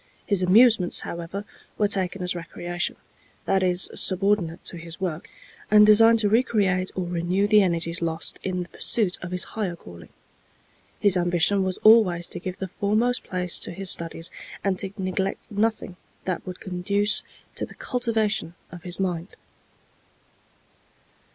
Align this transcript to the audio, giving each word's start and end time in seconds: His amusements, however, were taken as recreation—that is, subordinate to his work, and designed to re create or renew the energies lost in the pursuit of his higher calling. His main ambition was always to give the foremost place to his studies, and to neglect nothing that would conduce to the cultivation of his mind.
His 0.25 0.41
amusements, 0.41 1.01
however, 1.01 1.45
were 1.77 1.87
taken 1.87 2.23
as 2.23 2.33
recreation—that 2.35 3.61
is, 3.61 3.87
subordinate 3.93 4.65
to 4.65 4.77
his 4.77 4.99
work, 4.99 5.29
and 5.69 5.85
designed 5.85 6.17
to 6.21 6.27
re 6.29 6.41
create 6.41 6.89
or 6.95 7.03
renew 7.05 7.45
the 7.47 7.61
energies 7.61 8.01
lost 8.01 8.39
in 8.41 8.63
the 8.63 8.69
pursuit 8.69 9.19
of 9.21 9.29
his 9.29 9.43
higher 9.43 9.75
calling. 9.75 10.09
His 10.99 11.15
main 11.15 11.25
ambition 11.25 11.61
was 11.63 11.77
always 11.83 12.27
to 12.29 12.39
give 12.39 12.57
the 12.57 12.67
foremost 12.69 13.23
place 13.23 13.59
to 13.59 13.69
his 13.71 13.91
studies, 13.91 14.31
and 14.63 14.79
to 14.79 14.91
neglect 14.97 15.51
nothing 15.51 15.97
that 16.25 16.47
would 16.47 16.59
conduce 16.59 17.21
to 17.53 17.63
the 17.67 17.75
cultivation 17.75 18.55
of 18.71 18.81
his 18.81 18.99
mind. 18.99 19.35